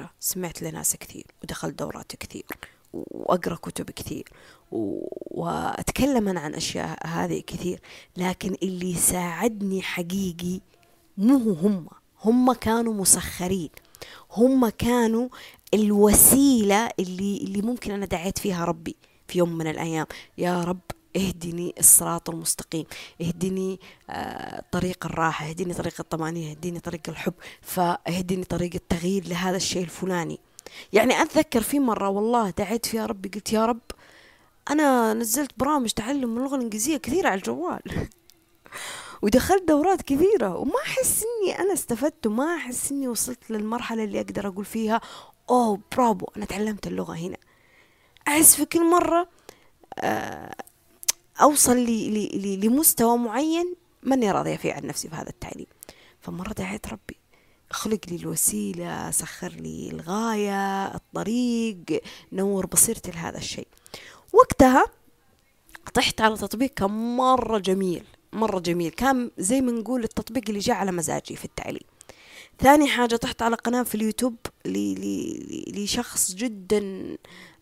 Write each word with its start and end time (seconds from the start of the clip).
فكرة 0.00 0.10
سمعت 0.20 0.62
لناس 0.62 0.96
كثير 0.96 1.26
ودخلت 1.42 1.78
دورات 1.78 2.16
كثير 2.16 2.46
وأقرأ 2.92 3.54
كتب 3.54 3.90
كثير 3.90 4.28
وأتكلم 4.70 6.28
أنا 6.28 6.40
عن 6.40 6.54
أشياء 6.54 7.06
هذه 7.06 7.42
كثير 7.46 7.80
لكن 8.16 8.56
اللي 8.62 8.94
ساعدني 8.94 9.82
حقيقي 9.82 10.60
مو 11.18 11.52
هم 11.52 11.86
هم 12.24 12.52
كانوا 12.52 12.94
مسخرين 12.94 13.70
هم 14.32 14.68
كانوا 14.68 15.28
الوسيلة 15.74 16.90
اللي, 17.00 17.36
اللي 17.36 17.62
ممكن 17.62 17.90
أنا 17.90 18.06
دعيت 18.06 18.38
فيها 18.38 18.64
ربي 18.64 18.96
في 19.28 19.38
يوم 19.38 19.58
من 19.58 19.66
الأيام. 19.66 20.06
يا 20.38 20.64
رب 20.64 20.80
اهدني 21.16 21.74
الصراط 21.78 22.30
المستقيم 22.30 22.84
اهدني 23.20 23.80
آه 24.10 24.64
طريق 24.72 25.06
الراحة 25.06 25.48
اهدني 25.48 25.74
طريق 25.74 25.94
الطمأنينة 26.00 26.50
اهدني 26.50 26.80
طريق 26.80 27.00
الحب 27.08 27.34
فاهدني 27.62 28.44
طريق 28.44 28.70
التغيير 28.74 29.28
لهذا 29.28 29.56
الشيء 29.56 29.82
الفلاني. 29.82 30.38
يعني 30.92 31.22
أتذكر 31.22 31.60
في 31.62 31.80
مرة 31.80 32.08
والله 32.08 32.50
دعيت 32.50 32.86
فيها 32.86 33.06
ربي 33.06 33.28
قلت 33.28 33.52
يا 33.52 33.66
رب 33.66 33.80
أنا 34.70 35.14
نزلت 35.14 35.50
برامج 35.56 35.90
تعلم 35.90 36.38
اللغة 36.38 36.56
الإنجليزية 36.56 36.96
كثيرة 36.96 37.28
على 37.28 37.38
الجوال. 37.38 37.82
ودخلت 39.22 39.68
دورات 39.68 40.02
كثيرة 40.02 40.56
وما 40.56 40.78
أحس 40.86 41.24
إني 41.24 41.58
أنا 41.58 41.72
استفدت 41.72 42.26
وما 42.26 42.56
أحس 42.56 42.92
إني 42.92 43.08
وصلت 43.08 43.50
للمرحلة 43.50 44.04
اللي 44.04 44.20
أقدر 44.20 44.48
أقول 44.48 44.64
فيها 44.64 45.00
أوه 45.50 45.80
برافو 45.96 46.26
أنا 46.36 46.44
تعلمت 46.44 46.86
اللغة 46.86 47.14
هنا. 47.14 47.36
أحس 48.28 48.56
في 48.56 48.64
كل 48.64 48.90
مرة 48.90 49.28
آه، 49.98 50.54
أوصل 51.40 51.76
لي 51.76 52.10
لي 52.28 52.56
لمستوى 52.56 53.18
معين 53.18 53.74
ماني 54.02 54.30
راضية 54.30 54.56
فيه 54.56 54.72
عن 54.72 54.86
نفسي 54.86 55.08
في 55.08 55.14
هذا 55.14 55.28
التعليم. 55.28 55.66
فمرة 56.20 56.52
دعيت 56.52 56.88
ربي 56.88 57.16
اخلق 57.70 58.00
لي 58.08 58.16
الوسيلة 58.16 59.10
سخر 59.10 59.48
لي 59.48 59.90
الغاية 59.92 60.86
الطريق 60.94 62.02
نور 62.32 62.66
بصيرتي 62.66 63.10
لهذا 63.10 63.38
الشيء. 63.38 63.68
وقتها 64.32 64.84
طحت 65.94 66.20
على 66.20 66.36
تطبيق 66.36 66.70
كان 66.70 67.16
مرة 67.16 67.58
جميل 67.58 68.04
مرة 68.32 68.58
جميل. 68.60 68.90
كان 68.90 69.30
زي 69.38 69.60
ما 69.60 69.72
نقول 69.72 70.04
التطبيق 70.04 70.42
اللي 70.48 70.60
جاء 70.60 70.76
على 70.76 70.92
مزاجي 70.92 71.36
في 71.36 71.44
التعليم. 71.44 71.82
ثاني 72.60 72.88
حاجة 72.88 73.16
طحت 73.16 73.42
على 73.42 73.56
قناة 73.56 73.82
في 73.82 73.94
اليوتيوب 73.94 74.36
لشخص 75.74 76.34
جدا 76.34 77.16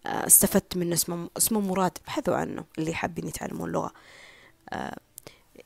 استفدت 0.08 0.76
منه 0.76 0.94
اسمه 0.94 1.30
اسمه 1.36 1.60
مراد 1.60 1.98
ابحثوا 2.04 2.34
عنه 2.36 2.64
اللي 2.78 2.94
حابين 2.94 3.28
يتعلمون 3.28 3.68
اللغة 3.68 3.92
آه، 4.70 4.98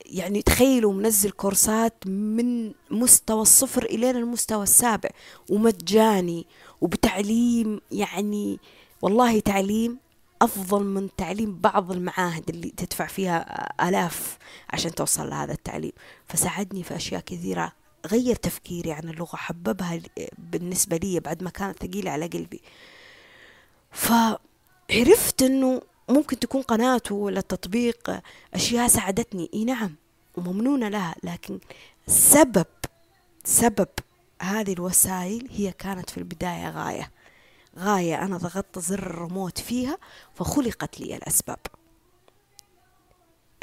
يعني 0.05 0.41
تخيلوا 0.41 0.93
منزل 0.93 1.31
كورسات 1.31 2.07
من 2.07 2.71
مستوى 2.91 3.41
الصفر 3.41 3.83
إلى 3.83 4.09
المستوى 4.09 4.63
السابع 4.63 5.09
ومجاني 5.49 6.47
وبتعليم 6.81 7.81
يعني 7.91 8.59
والله 9.01 9.39
تعليم 9.39 9.97
أفضل 10.41 10.83
من 10.83 11.09
تعليم 11.17 11.59
بعض 11.59 11.91
المعاهد 11.91 12.49
اللي 12.49 12.69
تدفع 12.69 13.07
فيها 13.07 13.69
آلاف 13.89 14.37
عشان 14.69 14.95
توصل 14.95 15.29
لهذا 15.29 15.53
التعليم. 15.53 15.91
فساعدني 16.27 16.83
في 16.83 16.95
أشياء 16.95 17.21
كثيرة 17.21 17.71
غير 18.05 18.35
تفكيري 18.35 18.91
عن 18.91 19.09
اللغة 19.09 19.35
حببها 19.35 19.99
بالنسبة 20.37 20.97
لي 20.97 21.19
بعد 21.19 21.43
ما 21.43 21.49
كانت 21.49 21.83
ثقيلة 21.83 22.11
على 22.11 22.27
قلبي. 22.27 22.61
فعرفت 23.93 25.41
أنه 25.41 25.81
ممكن 26.09 26.39
تكون 26.39 26.61
قناته 26.61 27.15
ولا 27.15 27.41
تطبيق 27.41 28.21
أشياء 28.53 28.87
ساعدتني. 28.87 29.49
إي 29.53 29.65
نعم 29.65 29.95
وممنونة 30.37 30.89
لها 30.89 31.15
لكن 31.23 31.59
سبب 32.07 32.65
سبب 33.43 33.87
هذه 34.41 34.73
الوسائل 34.73 35.47
هي 35.51 35.71
كانت 35.71 36.09
في 36.09 36.17
البداية 36.17 36.69
غاية. 36.69 37.11
غاية 37.77 38.21
أنا 38.21 38.37
ضغطت 38.37 38.79
زر 38.79 38.99
الريموت 38.99 39.59
فيها 39.59 39.97
فخلقت 40.35 40.99
لي 40.99 41.15
الأسباب. 41.15 41.59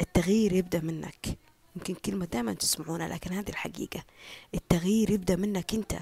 التغيير 0.01 0.53
يبدأ 0.53 0.79
منك. 0.79 1.37
يمكن 1.75 1.93
كلمة 1.93 2.25
دائما 2.25 2.53
تسمعونها 2.53 3.07
لكن 3.07 3.33
هذه 3.33 3.49
الحقيقة. 3.49 4.03
التغيير 4.53 5.11
يبدأ 5.11 5.35
منك 5.35 5.73
أنت 5.73 5.93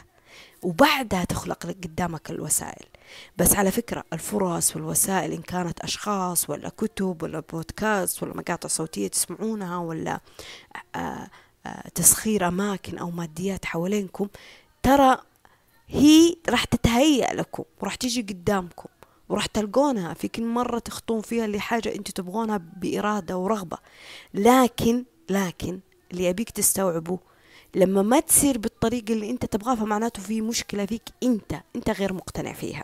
وبعدها 0.62 1.26
تخلق 1.26 1.66
لك 1.66 1.78
قدامك 1.84 2.30
الوسائل. 2.30 2.86
بس 3.38 3.56
على 3.56 3.72
فكرة 3.72 4.04
الفرص 4.14 4.76
والوسائل 4.76 5.32
إن 5.32 5.42
كانت 5.42 5.80
أشخاص 5.80 6.50
ولا 6.50 6.70
كتب 6.70 7.24
ولا 7.24 7.40
بودكاست 7.40 8.24
ولا 8.24 8.34
مقاطع 8.38 8.70
صوتية 8.70 9.08
تسمعونها 9.08 9.78
ولا 9.78 10.20
آه، 10.96 11.28
آه، 11.66 11.90
تسخير 11.96 12.48
أماكن 12.48 12.98
أو 12.98 13.12
ماديات 13.12 13.66
حوالينكم 13.66 14.28
ترى 14.84 15.18
هي 15.88 16.36
راح 16.50 16.64
تتهيأ 16.64 17.34
لكم 17.34 17.64
وراح 17.82 17.96
تيجي 17.96 18.22
قدامكم 18.22 18.90
وراح 19.30 19.46
تلقونها. 19.46 20.14
في 20.14 20.28
كل 20.28 20.46
مرة 20.46 20.80
تخطون 20.80 21.22
فيها 21.22 21.48
لحاجة 21.48 21.96
أنتوا 21.96 22.14
تبغونها 22.14 22.58
بإرادة 22.58 23.38
ورغبة. 23.38 23.78
لكن 24.34 25.06
لكن 25.30 25.80
اللي 26.12 26.30
أبيك 26.30 26.50
تستوعبه 26.50 27.20
لما 27.76 28.02
ما 28.02 28.20
تصير 28.20 28.58
بالطريقة 28.58 29.14
اللي 29.14 29.30
أنت 29.30 29.46
تبغاها 29.46 29.76
فمعناته 29.76 30.22
في 30.22 30.42
مشكلة 30.42 30.86
فيك 30.86 31.04
أنت 31.24 31.62
أنت 31.76 31.90
غير 31.90 32.14
مقتنع 32.14 32.54
فيها. 32.54 32.84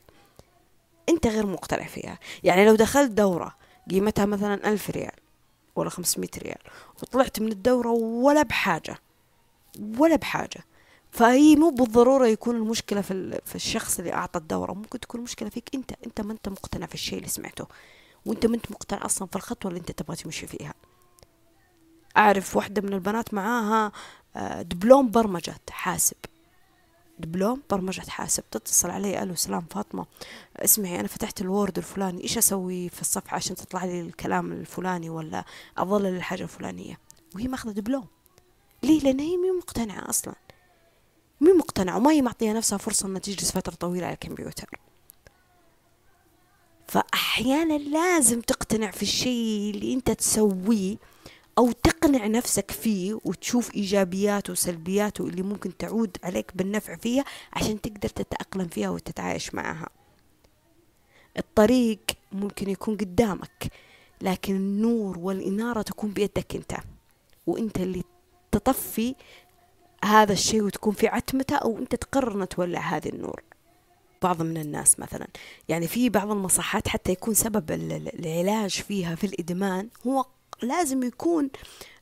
أنت 1.09 1.27
غير 1.27 1.45
مقتنع 1.45 1.85
فيها. 1.85 2.19
يعني 2.43 2.65
لو 2.65 2.75
دخلت 2.75 3.11
دورة 3.11 3.55
قيمتها 3.89 4.25
مثلا 4.25 4.69
ألف 4.69 4.89
ريال 4.89 5.15
ولا 5.75 5.89
خمسمية 5.89 6.29
ريال 6.37 6.57
وطلعت 7.01 7.39
من 7.39 7.51
الدورة 7.51 7.89
ولا 7.91 8.43
بحاجة 8.43 8.97
ولا 9.97 10.15
بحاجة. 10.15 10.65
فهي 11.11 11.55
مو 11.55 11.69
بالضرورة 11.69 12.27
يكون 12.27 12.55
المشكلة 12.55 13.01
في, 13.01 13.41
في 13.45 13.55
الشخص 13.55 13.99
اللي 13.99 14.13
أعطى 14.13 14.39
الدورة. 14.39 14.73
ممكن 14.73 14.99
تكون 14.99 15.19
المشكلة 15.19 15.49
فيك 15.49 15.69
أنت. 15.75 15.91
أنت 16.05 16.21
ما 16.21 16.33
أنت 16.33 16.49
مقتنع 16.49 16.85
في 16.85 16.93
الشيء 16.93 17.17
اللي 17.17 17.29
سمعته. 17.29 17.67
وأنت 18.25 18.45
ما 18.45 18.55
أنت 18.55 18.71
مقتنع 18.71 19.05
أصلا 19.05 19.27
في 19.27 19.35
الخطوة 19.35 19.69
اللي 19.69 19.79
أنت 19.79 19.91
تبغى 19.91 20.15
تمشي 20.15 20.47
فيها. 20.47 20.73
أعرف 22.17 22.55
واحدة 22.55 22.81
من 22.81 22.93
البنات 22.93 23.33
معاها 23.33 23.91
آه، 24.35 24.61
دبلوم 24.61 25.11
برمجة 25.11 25.55
حاسب. 25.69 26.17
دبلوم 27.19 27.61
برمجة 27.69 28.09
حاسب. 28.09 28.43
تتصل 28.51 28.89
علي 28.89 29.23
ألو 29.23 29.35
سلام 29.35 29.65
فاطمة. 29.71 30.05
اسمعي 30.55 30.99
أنا 30.99 31.07
فتحت 31.07 31.41
الوورد 31.41 31.77
الفلاني. 31.77 32.23
إيش 32.23 32.37
أسوي 32.37 32.89
في 32.89 33.01
الصفحة 33.01 33.35
عشان 33.35 33.55
تطلع 33.55 33.85
لي 33.85 34.01
الكلام 34.01 34.51
الفلاني 34.51 35.09
ولا 35.09 35.45
أظلل 35.77 36.15
الحاجة 36.15 36.43
الفلانية؟ 36.43 36.99
وهي 37.35 37.47
ماخذة 37.47 37.71
دبلوم. 37.71 38.07
ليه؟ 38.83 38.99
لأن 38.99 39.19
هي 39.19 39.37
مو 39.37 39.57
مقتنعة 39.57 40.09
أصلا. 40.09 40.35
مو 41.41 41.53
مقتنعة 41.53 41.97
وما 41.97 42.11
هي 42.11 42.21
معطية 42.21 42.53
نفسها 42.53 42.77
فرصة 42.77 43.07
أنها 43.07 43.19
تجلس 43.19 43.51
فترة 43.51 43.75
طويلة 43.75 44.05
على 44.05 44.13
الكمبيوتر. 44.13 44.79
فأحيانا 46.87 47.77
لازم 47.77 48.41
تقتنع 48.41 48.91
في 48.91 49.01
الشيء 49.01 49.71
اللي 49.75 49.93
أنت 49.93 50.11
تسويه 50.11 50.97
أو 51.57 51.71
تقنع 51.71 52.27
نفسك 52.27 52.71
فيه 52.71 53.19
وتشوف 53.25 53.75
إيجابياته 53.75 54.51
وسلبياته 54.51 55.27
اللي 55.27 55.41
ممكن 55.41 55.77
تعود 55.77 56.17
عليك 56.23 56.51
بالنفع 56.55 56.95
فيها 56.95 57.25
عشان 57.53 57.81
تقدر 57.81 58.09
تتأقلم 58.09 58.67
فيها 58.67 58.89
وتتعايش 58.89 59.55
معها. 59.55 59.89
الطريق 61.37 61.99
ممكن 62.31 62.69
يكون 62.69 62.97
قدامك 62.97 63.71
لكن 64.21 64.55
النور 64.55 65.19
والإنارة 65.19 65.81
تكون 65.81 66.11
بيدك 66.11 66.55
أنت. 66.55 66.73
وأنت 67.47 67.79
اللي 67.79 68.03
تطفي 68.51 69.15
هذا 70.05 70.33
الشيء 70.33 70.63
وتكون 70.63 70.93
في 70.93 71.07
عتمته 71.07 71.55
أو 71.55 71.77
أنت 71.77 71.95
تقرر 71.95 72.43
أن 72.43 72.47
تولع 72.47 72.79
هذه 72.79 73.09
النور. 73.09 73.43
بعض 74.21 74.41
من 74.41 74.57
الناس 74.57 74.99
مثلا. 74.99 75.27
يعني 75.69 75.87
في 75.87 76.09
بعض 76.09 76.31
المصحات 76.31 76.87
حتى 76.87 77.11
يكون 77.11 77.33
سبب 77.33 77.71
العلاج 77.71 78.71
فيها 78.71 79.15
في 79.15 79.27
الإدمان 79.27 79.89
هو 80.07 80.25
لازم 80.61 81.03
يكون 81.03 81.49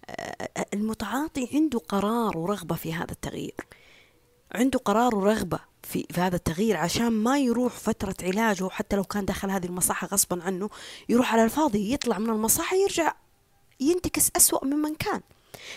آه، 0.10 0.66
المتعاطي 0.74 1.50
عنده 1.54 1.80
قرار 1.80 2.38
ورغبة 2.38 2.76
في 2.76 2.94
هذا 2.94 3.12
التغيير. 3.12 3.56
عنده 4.56 4.80
قرار 4.80 5.16
ورغبة 5.16 5.60
في, 5.84 6.06
في 6.12 6.22
هذا 6.22 6.36
التغيير 6.36 6.78
عشان 6.78 7.12
ما 7.12 7.40
يروح 7.40 7.74
فترة 7.74 8.16
علاجه 8.24 8.70
حتى 8.70 8.96
لو 8.96 9.04
كان 9.04 9.26
دخل 9.26 9.50
هذه 9.50 9.66
المصحة 9.66 10.08
غصبا 10.08 10.44
عنه 10.44 10.70
يروح 11.10 11.34
على 11.34 11.44
الفاضي 11.44 11.94
يطلع 11.94 12.18
من 12.18 12.30
المصحة 12.30 12.78
يرجع 12.78 13.14
ينتكس 13.80 14.32
أسوأ 14.36 14.66
ممن 14.66 14.96
كان. 14.96 15.22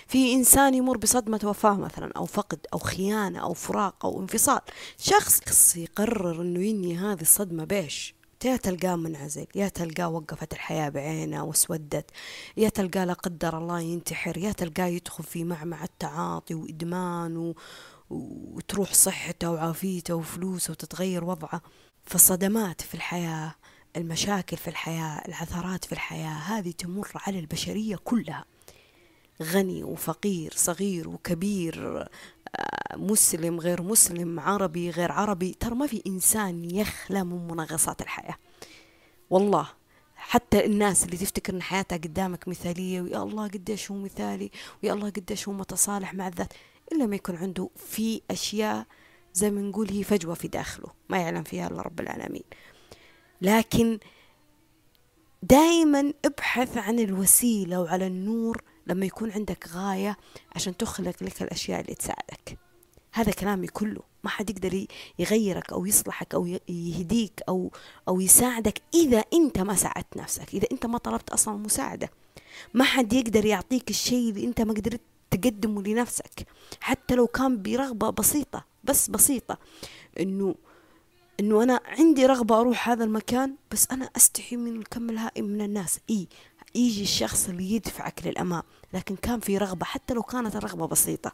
في 0.07 0.35
إنسان 0.35 0.75
يمر 0.75 0.97
بصدمة 0.97 1.41
وفاة 1.45 1.75
مثلا 1.75 2.13
أو 2.17 2.25
فقد 2.25 2.67
أو 2.73 2.79
خيانة 2.79 3.43
أو 3.43 3.55
فراق 3.55 4.07
أو 4.07 4.21
انفصال 4.21 4.61
شخص 4.99 5.77
يقرر 5.77 6.43
أنه 6.43 6.65
ينهي 6.65 6.97
هذه 6.97 7.21
الصدمة 7.21 7.65
بيش 7.65 8.15
يا 8.45 8.57
تلقاه 8.57 8.97
منعزل 8.97 9.47
يا 9.55 9.69
تلقاه 9.69 10.09
وقفت 10.09 10.53
الحياة 10.53 10.89
بعينه 10.89 11.45
واسودت 11.45 12.11
يا 12.57 12.69
تلقاه 12.69 13.05
لا 13.05 13.13
قدر 13.13 13.59
الله 13.59 13.81
ينتحر 13.81 14.39
يا 14.39 14.53
تلقاه 14.53 14.87
يدخل 14.87 15.25
في 15.25 15.45
معمعة 15.45 15.89
تعاطي 15.99 16.55
وإدمان 16.55 17.37
و... 17.37 17.55
وتروح 18.11 18.95
صحته 18.95 19.51
وعافيته 19.51 20.15
وفلوسه 20.15 20.71
وتتغير 20.71 21.25
وضعه. 21.25 21.63
فالصدمات 22.05 22.81
في 22.81 22.95
الحياة 22.95 23.55
المشاكل 23.97 24.57
في 24.57 24.69
الحياة 24.69 25.23
العثرات 25.29 25.85
في 25.85 25.93
الحياة 25.93 26.29
هذه 26.39 26.71
تمر 26.71 27.09
على 27.15 27.39
البشرية 27.39 27.97
كلها. 27.97 28.45
غني 29.43 29.85
وفقير 29.85 30.53
صغير 30.57 31.09
وكبير 31.09 31.99
آه، 31.99 32.09
مسلم 32.97 33.61
غير 33.61 33.83
مسلم 33.83 34.41
عربي 34.41 34.91
غير 34.91 35.13
عربي 35.13 35.57
ترى 35.61 35.75
ما 35.75 35.87
في 35.87 36.03
إنسان 36.07 36.65
يخلى 36.71 37.25
من 37.25 37.47
منغصات 37.47 38.03
الحياة. 38.03 38.37
والله 39.31 39.69
حتى 40.17 40.67
الناس 40.67 41.05
اللي 41.05 41.17
تفتكر 41.17 41.55
إن 41.55 41.63
حياتها 41.63 41.97
قدامك 41.97 42.49
مثالية 42.49 43.01
ويا 43.01 43.23
الله 43.23 43.49
قديش 43.49 43.91
هو 43.91 43.97
مثالي 43.97 44.51
ويا 44.83 44.93
الله 44.93 45.11
قديش 45.11 45.49
هو 45.49 45.55
متصالح 45.55 46.15
مع 46.15 46.29
الذات 46.29 46.53
إلا 46.93 47.07
ما 47.07 47.17
يكون 47.17 47.37
عنده 47.37 47.71
في 47.77 48.23
أشياء 48.31 48.87
زي 49.35 49.51
ما 49.51 49.61
نقول 49.61 49.91
هي 49.91 50.05
فجوة 50.05 50.35
في 50.35 50.49
داخله 50.49 50.89
ما 51.09 51.19
يعلم 51.19 51.43
فيها 51.43 51.67
إلا 51.69 51.83
رب 51.83 52.01
العالمين. 52.01 52.45
لكن 53.43 53.99
دائما 55.43 56.13
ابحث 56.25 56.77
عن 56.77 56.99
الوسيلة 56.99 57.81
وعلى 57.81 58.07
النور 58.07 58.63
لما 58.87 59.07
يكون 59.07 59.31
عندك 59.31 59.69
غاية 59.69 60.17
عشان 60.55 60.77
تخلق 60.77 61.23
لك 61.23 61.43
الأشياء 61.43 61.81
اللي 61.81 61.95
تساعدك. 61.95 62.59
هذا 63.17 63.33
كلامي 63.33 63.67
كله. 63.67 64.01
ما 64.25 64.31
حد 64.31 64.51
يقدر 64.51 64.87
يغيرك 65.19 65.73
أو 65.73 65.87
يصلحك 65.87 66.35
أو 66.35 66.47
يهديك 66.69 67.43
أو 67.49 67.73
أو 68.09 68.21
يساعدك 68.21 68.83
إذا 68.95 69.25
أنت 69.33 69.59
ما 69.59 69.75
ساعدت 69.75 70.17
نفسك 70.17 70.55
إذا 70.55 70.67
أنت 70.73 70.87
ما 70.87 70.99
طلبت 70.99 71.31
أصلا 71.31 71.57
مساعدة. 71.57 72.11
ما 72.75 72.85
حد 72.85 73.13
يقدر 73.13 73.45
يعطيك 73.45 73.91
الشيء 73.91 74.31
اللي 74.31 74.45
أنت 74.45 74.61
ما 74.61 74.73
قدرت 74.73 75.01
تقدمه 75.31 75.83
لنفسك. 75.83 76.47
حتى 76.81 77.15
لو 77.15 77.27
كان 77.27 77.63
برغبة 77.63 78.11
بسيطة 78.11 78.65
بس 78.85 79.11
بسيطة 79.11 79.59
إنه 80.21 80.55
إنه 81.41 81.63
أنا 81.63 81.81
عندي 81.85 82.27
رغبة 82.27 82.61
أروح 82.61 82.89
هذا 82.89 83.05
المكان 83.05 83.55
بس 83.73 83.89
أنا 83.93 84.11
أستحي 84.17 84.57
من 84.57 84.77
الكم 84.77 85.11
الهائل 85.11 85.45
من 85.45 85.61
الناس. 85.61 86.01
إي 86.11 86.29
يجي 86.75 87.03
الشخص 87.03 87.49
اللي 87.49 87.73
يدفعك 87.73 88.27
للأمام 88.27 88.63
لكن 88.93 89.17
كان 89.17 89.41
في 89.41 89.59
رغبة 89.59 89.85
حتى 89.85 90.15
لو 90.15 90.23
كانت 90.23 90.57
الرغبة 90.57 90.87
بسيطة. 90.87 91.33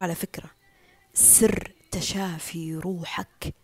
على 0.00 0.14
فكرة 0.14 0.50
سر 1.14 1.72
تشافي 1.90 2.74
روحك 2.74 3.54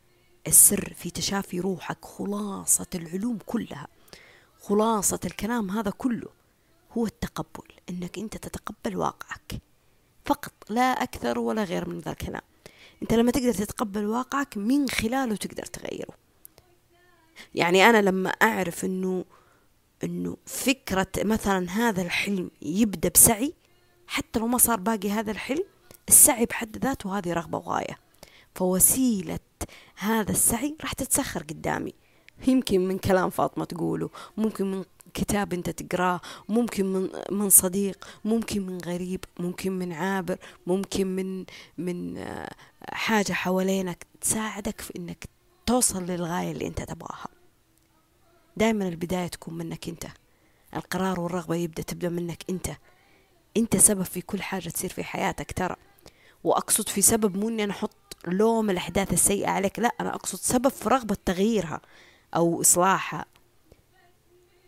السر 0.47 0.95
في 0.97 1.11
تشافي 1.11 1.61
روحك 1.61 2.05
خلاصة 2.05 2.87
العلوم 2.95 3.39
كلها 3.47 3.87
خلاصة 4.61 5.21
الكلام 5.25 5.71
هذا 5.71 5.91
كله 5.91 6.29
هو 6.93 7.07
التقبل 7.07 7.69
إنك 7.91 8.19
أنت 8.19 8.37
تتقبل 8.37 8.97
واقعك. 8.97 9.53
فقط 10.25 10.53
لا 10.69 10.83
أكثر 10.83 11.39
ولا 11.39 11.65
غير 11.65 11.89
من 11.89 11.99
ذا 12.01 12.11
الكلام. 12.11 12.43
أنت 13.03 13.15
لما 13.15 13.31
تقدر 13.31 13.53
تتقبل 13.53 14.07
واقعك 14.07 14.57
من 14.57 14.89
خلاله 14.89 15.37
تقدر 15.37 15.63
تغيره. 15.63 16.15
يعني 17.55 17.91
أنا 17.91 18.03
لما 18.03 18.31
أعرف 18.31 18.85
إنه 18.85 19.25
إنه 20.05 20.37
فكرة 20.47 21.13
مثلا 21.19 21.71
هذا 21.71 22.03
الحلم 22.03 22.51
يبدأ 22.63 23.09
بسعي 23.09 23.55
حتى 24.07 24.39
لو 24.39 24.47
ما 24.47 24.59
صار 24.59 24.81
باقي 24.81 25.11
هذا 25.11 25.31
الحلم 25.31 25.65
السعي 26.09 26.47
بحد 26.47 26.77
ذاته 26.77 27.19
هذه 27.19 27.33
رغبة 27.33 27.59
وغاية. 27.59 27.99
فوسيلة 28.55 29.39
هذا 29.97 30.31
السعي 30.31 30.77
راح 30.81 30.93
تتسخر 30.93 31.43
قدامي. 31.43 31.95
يمكن 32.47 32.89
من 32.89 32.99
كلام 32.99 33.31
فاطمة 33.31 33.65
تقوله 33.65 34.11
ممكن 34.37 34.71
من 34.71 34.85
كتاب 35.15 35.53
انت 35.53 35.71
تقراه 35.71 36.21
ممكن 36.49 36.87
من 36.93 37.11
من 37.31 37.51
صديق 37.51 38.09
ممكن 38.25 38.67
من 38.67 38.79
غريب 38.79 39.25
ممكن 39.39 39.73
من 39.73 39.93
عابر 39.93 40.39
ممكن 40.67 41.07
من 41.07 41.45
من 41.79 42.17
آه، 42.19 42.51
حاجة 42.93 43.33
حوالينك 43.33 44.07
تساعدك 44.21 44.81
في 44.81 44.93
إنك 44.97 45.29
توصل 45.67 46.03
للغاية 46.03 46.53
اللي 46.53 46.67
انت 46.67 46.83
تبغاها. 46.83 47.29
دائما 48.57 48.89
البداية 48.89 49.27
تكون 49.27 49.55
منك 49.55 49.89
انت. 49.89 50.07
القرار 50.77 51.21
والرغبة 51.21 51.55
يبدأ 51.55 51.83
تبدأ 51.83 52.09
منك 52.09 52.45
انت. 52.51 52.71
انت 53.57 53.77
سبب 53.77 54.03
في 54.03 54.21
كل 54.21 54.43
حاجة 54.43 54.69
تصير 54.69 54.91
في 54.91 55.05
حياتك 55.05 55.53
ترى. 55.53 55.77
وأقصد 56.45 56.89
في 56.89 57.03
سبب 57.03 57.37
مو 57.37 57.49
إني 57.49 57.65
أنا 57.65 57.73
أحط 57.73 58.17
لوم 58.27 58.71
الأحداث 58.71 59.13
السيئة 59.13 59.49
عليك 59.49 59.79
لا 59.79 59.91
أنا 60.01 60.15
أقصد 60.15 60.39
سبب 60.39 60.69
في 60.69 60.89
رغبة 60.89 61.17
تغييرها 61.25 61.81
أو 62.37 62.61
إصلاحها. 62.61 63.25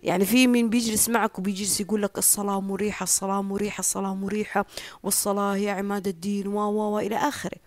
يعني 0.03 0.25
في 0.25 0.47
مين 0.47 0.71
بيجلس 0.71 1.09
معك 1.09 1.39
وبيجلس 1.39 1.81
يقول 1.81 2.03
لك 2.03 2.19
الصلاة 2.19 2.61
مريحة 2.61 3.05
الصلاة 3.05 3.43
مريحة 3.43 3.81
الصلاة 3.81 4.15
مريحة 4.15 4.67
والصلاة 5.03 5.55
هي 5.55 5.71
عماد 5.71 6.09
الدين 6.09 6.47
و 6.47 6.59
و 6.59 6.99
إلى 6.99 7.17
آخره. 7.17 7.59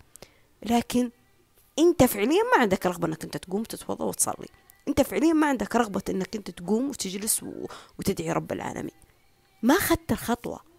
لكن 0.62 1.10
أنت 1.78 2.04
فعليا 2.04 2.42
ما 2.42 2.60
عندك 2.60 2.86
رغبة 2.86 3.08
أنك 3.08 3.24
أنت 3.24 3.36
تقوم 3.36 3.62
تتوضأ 3.62 4.04
وتصلي. 4.04 4.48
أنت 4.88 5.00
فعليا 5.00 5.32
ما 5.32 5.46
عندك 5.46 5.76
رغبة 5.76 6.02
أنك 6.10 6.36
أنت 6.36 6.50
تقوم 6.50 6.88
وتجلس 6.88 7.44
وتدعي 7.98 8.32
رب 8.32 8.52
العالمين. 8.52 8.94
ما 9.62 9.74
أخذت 9.74 10.12
الخطوة 10.12 10.69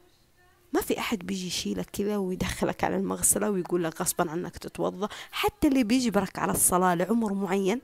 ما 0.74 0.82
في 0.82 1.00
أحد 1.00 1.20
بيجي 1.20 1.48
يشيلك 1.48 1.90
كذا 1.90 2.18
ويدخلك 2.18 2.84
على 2.84 2.96
المغسلة 2.96 3.50
ويقول 3.50 3.84
لك 3.84 4.02
غصبا 4.02 4.32
عنك 4.32 4.58
تتوضأ. 4.58 5.10
حتى 5.32 5.68
اللي 5.68 5.84
بيجبرك 5.84 6.40
على 6.40 6.52
الصلاة 6.52 6.96
لعمر 6.96 7.34
معين 7.34 7.82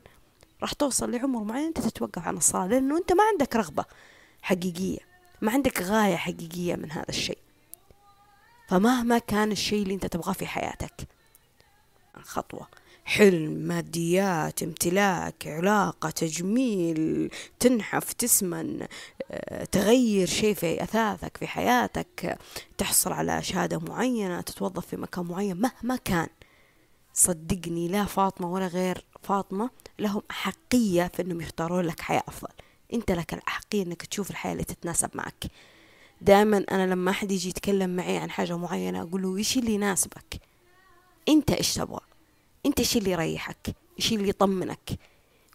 راح 0.62 0.72
توصل 0.72 1.10
لعمر 1.10 1.44
معين 1.44 1.66
أنت 1.66 1.80
تتوقف 1.80 2.26
عن 2.28 2.36
الصلاة 2.36 2.66
لأنه 2.66 2.98
أنت 2.98 3.12
ما 3.12 3.22
عندك 3.32 3.56
رغبة 3.56 3.84
حقيقية 4.42 4.98
ما 5.42 5.52
عندك 5.52 5.82
غاية 5.82 6.16
حقيقية 6.16 6.76
من 6.76 6.92
هذا 6.92 7.08
الشيء. 7.08 7.38
فمهما 8.68 9.18
كان 9.18 9.52
الشيء 9.52 9.82
اللي 9.82 9.94
أنت 9.94 10.06
تبغاه 10.06 10.32
في 10.32 10.46
حياتك 10.46 11.08
خطوة. 12.22 12.66
حلم 13.08 13.50
ماديات 13.50 14.62
امتلاك 14.62 15.46
علاقة 15.46 16.10
تجميل 16.10 17.30
تنحف 17.60 18.12
تسمن 18.12 18.86
آه، 19.30 19.64
تغير 19.64 20.26
شيء 20.26 20.54
في 20.54 20.82
أثاثك 20.82 21.36
في 21.36 21.46
حياتك 21.46 22.38
تحصل 22.78 23.12
على 23.12 23.42
شهادة 23.42 23.78
معينة 23.78 24.40
تتوظف 24.40 24.86
في 24.86 24.96
مكان 24.96 25.24
معين 25.24 25.56
مهما 25.56 25.96
كان. 25.96 26.28
صدقني 27.14 27.88
لا 27.88 28.04
فاطمة 28.04 28.52
ولا 28.52 28.66
غير 28.66 29.04
فاطمة 29.22 29.70
لهم 29.98 30.22
أحقية 30.30 31.10
في 31.14 31.22
أنهم 31.22 31.40
يختارون 31.40 31.84
لك 31.84 32.00
حياة 32.00 32.22
أفضل. 32.28 32.52
أنت 32.94 33.10
لك 33.10 33.34
الأحقية 33.34 33.82
أنك 33.82 34.02
تشوف 34.02 34.30
الحياة 34.30 34.52
اللي 34.52 34.64
تتناسب 34.64 35.10
معك. 35.14 35.44
دائما 36.20 36.64
أنا 36.70 36.86
لما 36.86 37.10
أحد 37.10 37.32
يجي 37.32 37.48
يتكلم 37.48 37.96
معي 37.96 38.16
عن 38.16 38.30
حاجة 38.30 38.56
معينة 38.56 39.02
أقول 39.02 39.22
له 39.22 39.36
إيش 39.36 39.58
اللي 39.58 39.74
يناسبك؟ 39.74 40.40
أنت 41.28 41.50
إيش 41.50 41.74
تبغى؟ 41.74 42.07
أنت 42.66 42.78
إيش 42.78 42.96
اللي 42.96 43.10
يريحك 43.10 43.76
إيش 43.98 44.12
اللي 44.12 44.28
يطمنك 44.28 44.98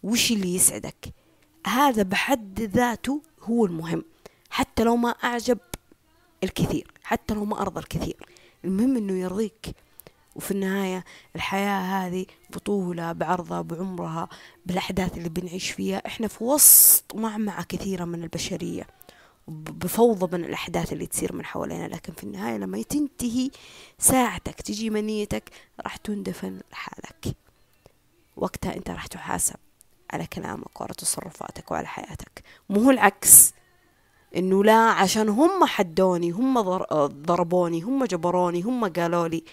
وش 0.04 0.32
اللي 0.32 0.56
يسعدك. 0.56 1.14
هذا 1.68 2.04
بحد 2.04 2.62
ذاته 2.62 3.22
هو 3.42 3.66
المهم. 3.66 4.04
حتى 4.50 4.84
لو 4.84 4.96
ما 4.96 5.10
أعجب 5.10 5.58
الكثير 6.44 6.92
حتى 7.04 7.34
لو 7.34 7.46
ما 7.46 7.62
أرضى 7.62 7.80
الكثير. 7.80 8.26
المهم 8.66 8.98
أنه 8.98 9.14
يرضيك. 9.14 9.76
وفي 10.36 10.52
النهاية 10.52 11.06
الحياة 11.36 11.80
هذه 11.80 12.26
بطولة 12.50 13.12
بعرضها 13.12 13.62
بعمرها 13.62 14.30
بالأحداث 14.66 15.18
اللي 15.18 15.30
بنعيش 15.30 15.72
فيها. 15.72 16.08
إحنا 16.08 16.28
في 16.28 16.44
وسط 16.44 17.16
معمعة 17.16 17.64
كثيرة 17.64 18.06
من 18.06 18.24
البشرية. 18.24 18.88
بفوضى 19.48 20.38
من 20.38 20.46
الأحداث 20.46 20.94
اللي 20.94 21.06
تصير 21.06 21.34
من 21.34 21.46
حوالينا 21.46 21.88
لكن 21.88 22.14
في 22.14 22.24
النهاية 22.24 22.58
لما 22.58 22.82
تنتهي 22.82 23.50
ساعتك 24.00 24.62
تجي 24.62 24.90
منيتك 24.90 25.50
راح 25.82 25.96
تندفن 25.98 26.60
لحالك. 26.72 27.36
وقتها 28.36 28.76
أنت 28.76 28.90
راح 28.90 29.08
تحاسب 29.08 29.56
على 30.12 30.28
كلامك 30.28 30.82
وعلى 30.82 30.94
تصرفاتك 30.94 31.72
وعلى 31.72 31.88
حياتك. 31.88 32.44
مو 32.70 32.92
العكس. 32.92 33.54
إنه 34.36 34.64
لا 34.64 34.90
عشان 34.90 35.30
هم 35.30 35.66
حدوني 35.66 36.32
هم 36.32 36.62
ضربوني 37.08 37.82
هم 37.82 38.06
جبروني 38.06 38.62
هم 38.62 38.86
قالوا 38.86 39.28
لي. 39.28 39.44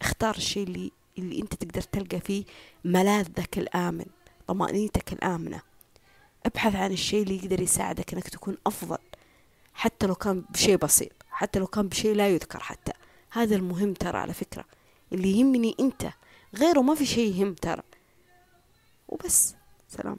اختار 0.00 0.36
الشيء 0.36 0.62
اللي 0.66 0.90
اللي 1.18 1.42
أنت 1.42 1.54
تقدر 1.54 1.82
تلقى 1.82 2.20
فيه 2.20 2.44
ملاذك 2.84 3.58
الآمن 3.58 4.06
طمأنينتك 4.46 5.12
الآمنة. 5.12 5.60
ابحث 6.46 6.74
عن 6.74 6.92
الشيء 6.92 7.22
اللي 7.22 7.36
يقدر 7.36 7.60
يساعدك 7.60 8.12
إنك 8.14 8.28
تكون 8.28 8.56
أفضل. 8.66 8.98
حتى 9.80 10.06
لو 10.06 10.14
كان 10.14 10.44
بشيء 10.50 10.76
بسيط 10.76 11.12
حتى 11.30 11.58
لو 11.58 11.66
كان 11.66 11.88
بشيء 11.88 12.14
لا 12.14 12.28
يذكر 12.28 12.60
حتى. 12.60 12.92
هذا 13.30 13.56
المهم 13.56 13.94
ترى 13.94 14.18
على 14.18 14.32
فكرة. 14.32 14.64
اللي 15.12 15.38
يهمني 15.38 15.76
أنت 15.80 16.10
غيره 16.56 16.80
ما 16.80 16.94
في 16.94 17.06
شيء 17.06 17.34
يهم 17.34 17.54
ترى. 17.54 17.82
وبس. 19.08 19.54
سلام. 19.88 20.16